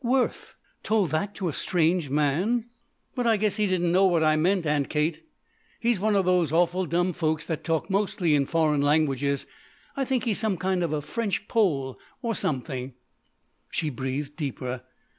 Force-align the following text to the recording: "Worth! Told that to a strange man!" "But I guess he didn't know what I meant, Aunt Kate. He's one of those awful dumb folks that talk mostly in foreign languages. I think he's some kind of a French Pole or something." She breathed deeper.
"Worth! 0.03 0.55
Told 0.81 1.11
that 1.11 1.35
to 1.35 1.47
a 1.47 1.53
strange 1.53 2.09
man!" 2.09 2.65
"But 3.13 3.27
I 3.27 3.37
guess 3.37 3.57
he 3.57 3.67
didn't 3.67 3.91
know 3.91 4.07
what 4.07 4.23
I 4.23 4.35
meant, 4.35 4.65
Aunt 4.65 4.89
Kate. 4.89 5.21
He's 5.79 5.99
one 5.99 6.15
of 6.15 6.25
those 6.25 6.51
awful 6.51 6.87
dumb 6.87 7.13
folks 7.13 7.45
that 7.45 7.63
talk 7.63 7.87
mostly 7.87 8.33
in 8.33 8.47
foreign 8.47 8.81
languages. 8.81 9.45
I 9.95 10.03
think 10.05 10.23
he's 10.23 10.39
some 10.39 10.57
kind 10.57 10.81
of 10.81 10.91
a 10.91 11.03
French 11.03 11.47
Pole 11.47 11.99
or 12.23 12.33
something." 12.33 12.95
She 13.69 13.91
breathed 13.91 14.35
deeper. 14.35 14.81